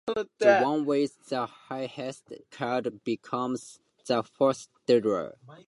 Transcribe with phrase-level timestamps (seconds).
[0.07, 5.37] The one with the highest card becomes the first dealer.